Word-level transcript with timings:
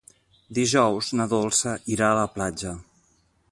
Dijous 0.59 1.09
na 1.19 1.27
Dolça 1.35 1.75
irà 1.99 2.07
a 2.15 2.19
la 2.23 2.27
platja. 2.39 2.75